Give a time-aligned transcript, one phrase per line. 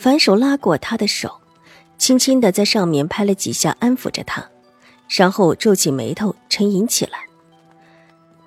[0.00, 1.30] 反手拉过他的手，
[1.98, 4.48] 轻轻的在上面拍了几下，安抚着他，
[5.10, 7.18] 然后皱起眉头，沉吟起来。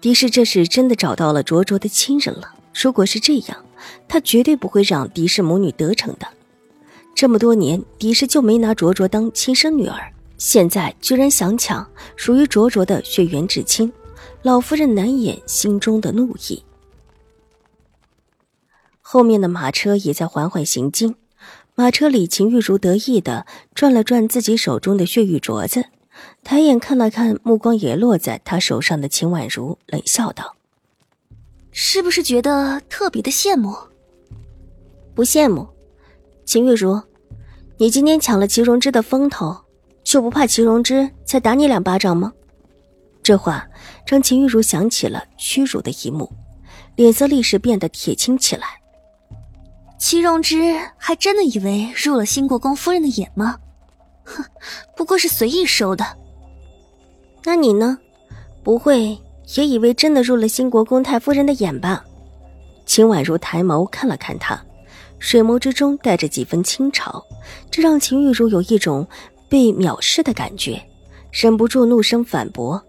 [0.02, 2.56] 狄氏这是真的找到了卓卓的亲人了。
[2.74, 3.66] 如果是这样，
[4.08, 6.28] 他绝对不会让狄氏母女得逞的。
[7.14, 13.94] 这么多年，狄氏就没拿卓卓当亲生女儿，现在居然想抢属于卓卓的血缘至亲，
[14.42, 16.64] 老夫人难掩心中的怒意。
[19.02, 21.14] 后面的马车也在缓缓行进。
[21.76, 25.86] 马车里，秦玉茹得意的转了转自己手中的血玉镯子，
[26.44, 30.56] 抬眼看了看，目光也落在他手上的秦婉如，冷笑道
[31.74, 33.76] ：“是不是觉得特别的羡慕？
[35.16, 35.68] 不羡慕，
[36.46, 37.02] 秦玉茹，
[37.78, 39.58] 你今天抢了齐荣之的风头，
[40.04, 42.34] 就不怕齐荣之再打你两巴掌吗？”
[43.24, 43.68] 这话
[44.06, 46.32] 让秦玉茹想起了屈辱的一幕，
[46.96, 48.83] 脸色立时变得铁青起来。
[50.04, 53.58] 齐荣之还真的以为入了新国公夫人的眼吗？
[54.26, 54.44] 哼，
[54.98, 56.06] 不过是随意收的。
[57.46, 57.98] 那你呢？
[58.66, 59.18] 不会
[59.56, 62.04] 也以为真的入了新国公太夫人的眼吧？
[62.86, 64.62] 秦婉如抬眸看了看他，
[65.20, 67.24] 水眸之中带着几分轻嘲，
[67.72, 69.08] 这让秦玉茹有一种
[69.48, 70.86] 被藐视的感觉，
[71.32, 72.84] 忍不住怒声反驳：“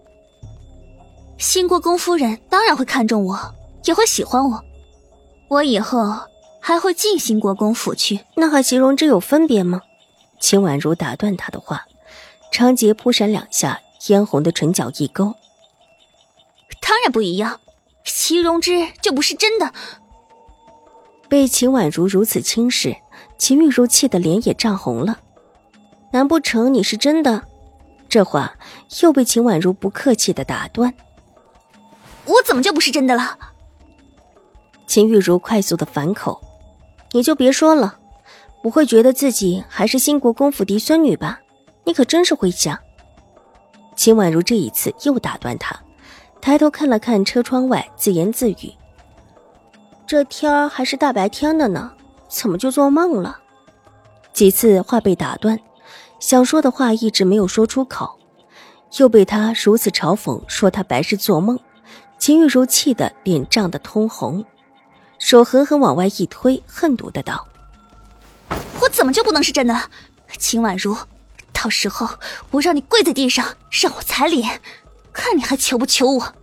[1.39, 3.39] 新国公夫人当然会看中我，
[3.85, 4.61] 也会喜欢我。
[5.47, 6.13] 我以后……”
[6.67, 8.21] 还会进兴国公府去？
[8.33, 9.83] 那和齐荣之有分别吗？
[10.39, 11.85] 秦婉如打断他的话，
[12.51, 15.35] 长睫扑闪两下，嫣红的唇角一勾。
[16.81, 17.59] 当然不一样，
[18.03, 19.71] 齐荣之就不是真的。
[21.29, 22.95] 被秦婉如如此轻视，
[23.37, 25.19] 秦玉茹气得脸也涨红了。
[26.13, 27.43] 难不成你是真的？
[28.09, 28.55] 这话
[29.03, 30.91] 又被秦婉如不客气的打断。
[32.25, 33.37] 我怎么就不是真的了？
[34.87, 36.41] 秦玉茹快速的反口。
[37.15, 37.97] 你就别说了，
[38.61, 41.39] 不会觉得自己还是新国公府嫡孙女吧？
[41.85, 42.77] 你可真是会想。
[43.95, 45.73] 秦婉如这一次又打断他，
[46.41, 48.73] 抬头看了看车窗外，自言自语
[50.05, 51.93] ：“这天儿还是大白天的呢，
[52.27, 53.39] 怎么就做梦了？”
[54.33, 55.57] 几次话被打断，
[56.19, 58.19] 想说的话一直没有说出口，
[58.97, 61.57] 又被他如此嘲讽，说他白日做梦。
[62.17, 64.43] 秦玉如气得脸涨得通红。
[65.25, 67.47] 手狠狠往外一推，恨毒的道
[68.79, 69.89] ：“我怎么就不能是真的？
[70.37, 70.95] 秦婉如，
[71.51, 72.07] 到时候
[72.51, 74.61] 我让你跪在地上，让我踩脸，
[75.11, 76.35] 看你还求不求我？”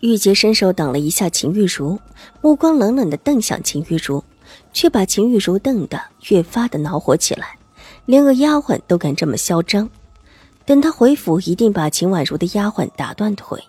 [0.00, 2.00] 玉洁伸手挡了一下秦玉茹，
[2.40, 4.24] 目光冷冷的瞪向秦玉茹，
[4.72, 7.58] 却把秦玉茹瞪得越发的恼火起来。
[8.06, 9.90] 连个丫鬟都敢这么嚣张，
[10.64, 13.62] 等他回府，一定把秦婉如的丫鬟打断腿。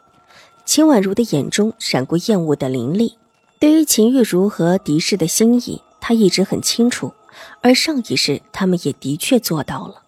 [0.63, 3.17] 秦婉如的眼中闪过厌恶的凌厉。
[3.59, 7.13] 对于秦玉茹和狄氏的心意，他一直很清楚，
[7.61, 10.03] 而上一世他们也的确做到了，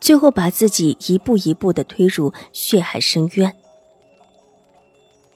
[0.00, 3.54] 最后把自己一步一步的推入血海深渊。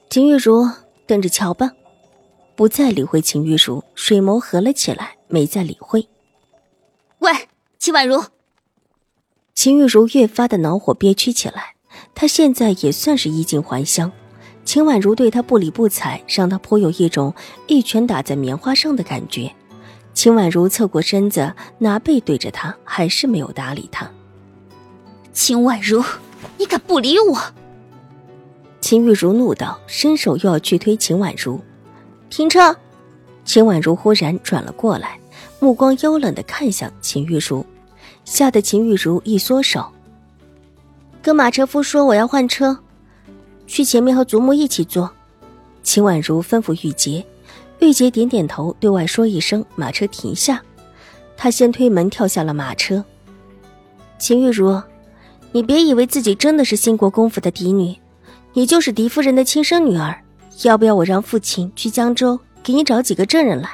[0.09, 0.69] 秦玉茹，
[1.07, 1.71] 等着瞧吧！
[2.57, 6.09] 不再理会秦玉茹，水眸合了起来，没再理会。
[7.19, 7.31] 喂，
[7.79, 8.25] 秦婉如！
[9.55, 11.75] 秦玉茹越发的恼火憋屈起来，
[12.13, 14.11] 她现在也算是衣锦还乡。
[14.71, 17.35] 秦婉如对他不理不睬，让他颇有一种
[17.67, 19.53] 一拳打在棉花上的感觉。
[20.13, 24.09] 秦婉如侧过身子，拿背对着他，还是没有搭理他。
[25.33, 26.01] 秦婉如，
[26.57, 27.37] 你敢不理我？
[28.79, 31.59] 秦玉茹怒道，伸手又要去推秦婉如。
[32.29, 32.73] 停车！
[33.43, 35.19] 秦婉如忽然转了过来，
[35.59, 37.65] 目光幽冷的看向秦玉茹，
[38.23, 39.85] 吓得秦玉茹一缩手，
[41.21, 42.79] 跟马车夫说我要换车。
[43.71, 45.09] 去前面和祖母一起坐，
[45.81, 47.25] 秦婉如吩咐玉洁，
[47.79, 50.61] 玉洁点点头，对外说一声：“马车停下。”
[51.37, 53.01] 她先推门跳下了马车。
[54.19, 54.83] 秦玉茹，
[55.53, 57.95] 你别以为自己真的是兴国公府的嫡女，
[58.51, 60.21] 你就是狄夫人的亲生女儿。
[60.63, 63.69] 要不要我让父亲去江州给你找几个证人来，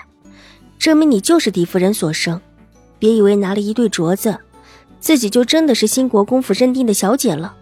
[0.78, 2.40] 证明你就是狄夫人所生？
[3.00, 4.38] 别以为拿了一对镯子，
[5.00, 7.56] 自己就真的是兴国公府认定的小姐了。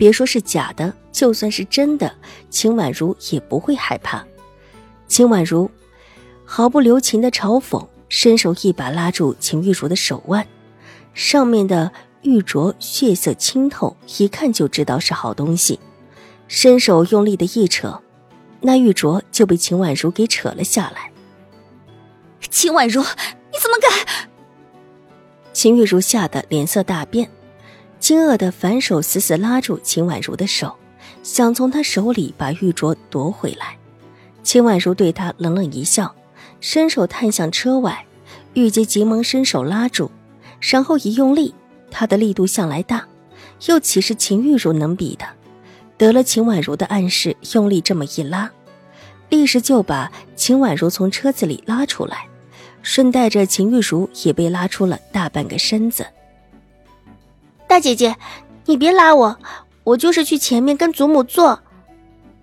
[0.00, 2.10] 别说是假的，就算是真的，
[2.48, 4.24] 秦婉如也不会害怕。
[5.06, 5.70] 秦婉如
[6.42, 10.46] 毫不留情的嘲讽，伸手一把拉住秦玉茹的手腕，
[11.12, 11.92] 上面的
[12.22, 15.78] 玉镯血色清透，一看就知道是好东西。
[16.48, 18.00] 伸手用力的一扯，
[18.62, 21.12] 那玉镯就被秦婉如给扯了下来。
[22.48, 24.30] 秦婉如，你怎么敢？
[25.52, 27.30] 秦玉茹吓得脸色大变，
[28.10, 30.74] 惊愕的反手死死拉住秦婉如的手，
[31.22, 33.78] 想从她手里把玉镯夺回来。
[34.42, 36.12] 秦婉如对他冷冷一笑，
[36.60, 38.04] 伸手探向车外，
[38.54, 40.10] 玉洁急忙伸手拉住，
[40.58, 41.54] 然后一用力，
[41.88, 43.06] 他的力度向来大，
[43.68, 45.24] 又岂是秦玉茹能比的？
[45.96, 48.50] 得了秦婉如的暗示，用力这么一拉，
[49.28, 52.26] 立时就把秦婉如从车子里拉出来。
[52.82, 56.04] 顺带着秦玉茹也被拉出了大半个身子。
[57.70, 58.16] 大姐姐，
[58.64, 59.38] 你别拉我，
[59.84, 61.56] 我就是去前面跟祖母坐。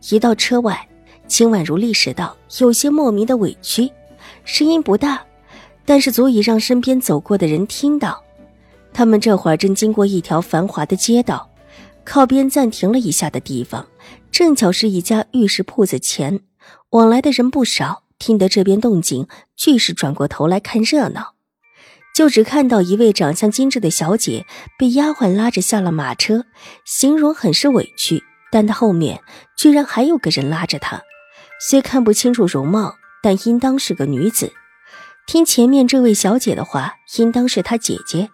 [0.10, 0.88] 一到车外，
[1.28, 3.92] 秦婉如立识到有些莫名的委屈，
[4.46, 5.22] 声音不大，
[5.84, 8.24] 但是足以让身边走过的人听到。
[8.94, 11.50] 他们这会儿正经过一条繁华的街道，
[12.06, 13.86] 靠边暂停了一下的地方，
[14.32, 16.40] 正巧是一家玉石铺子前，
[16.92, 18.04] 往来的人不少。
[18.18, 19.28] 听得这边动静，
[19.58, 21.34] 俱是转过头来看热闹。
[22.18, 26.46] 就只看到一位长相精致的小姐被丫鬟拉着下了马车，
[26.84, 28.24] 形容很是委屈。
[28.52, 29.22] 但她后面
[29.56, 31.04] 居然还有个人拉着她，
[31.62, 34.52] 虽看不清楚容貌，但应当是个女子。
[35.28, 38.32] 听前面这位小姐的话，应当是她姐姐，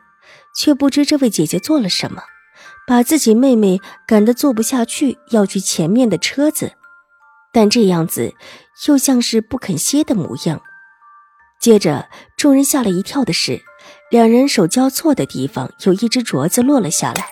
[0.55, 2.23] 却不知这位姐姐做了什么，
[2.87, 6.71] 把自己妹妹赶得坐不下去，要去前面的车子。
[7.51, 8.33] 但这样子。
[8.87, 10.61] 又像是不肯歇的模样。
[11.61, 13.61] 接着，众人吓了一跳的是，
[14.13, 17.29] 两人手交错的地方有一只镯子落了下来，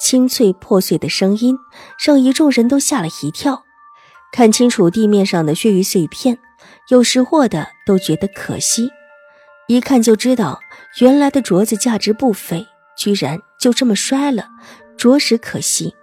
[0.00, 1.56] 清脆破碎的声音
[2.04, 3.62] 让一众人都吓了一跳。
[4.32, 6.36] 看清楚地面上的血玉碎片，
[6.88, 8.90] 有识货的都觉得可惜，
[9.68, 10.58] 一看就知道
[10.98, 12.66] 原来的镯子价值不菲，
[12.98, 14.48] 居然就这么摔了，
[14.98, 15.94] 着实可惜。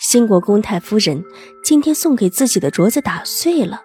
[0.00, 1.24] 兴国公太夫人
[1.62, 3.80] 今天送给自己的镯子打碎了。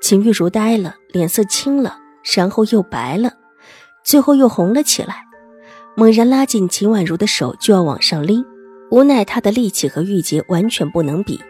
[0.00, 1.98] 秦玉茹呆了，脸色青了，
[2.34, 3.30] 然后又白了，
[4.04, 5.24] 最后又红了起来。
[5.96, 8.44] 猛然拉紧秦婉如的手，就要往上拎，
[8.90, 11.40] 无奈她的力气和玉洁完全不能比。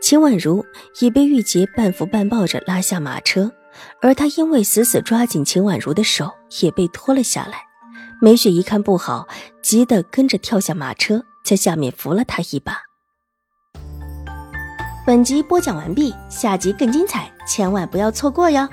[0.00, 0.64] 秦婉如
[1.00, 3.52] 已被玉洁半扶半抱着拉下马车，
[4.02, 6.30] 而她因为死死抓紧秦婉如的手，
[6.60, 7.58] 也被拖了下来。
[8.20, 9.28] 梅雪一看不好，
[9.62, 12.78] 急得跟着跳下马车，在下面扶了她一把。
[15.06, 18.68] 本集播讲完毕，下集更精彩，千万不要错过哟。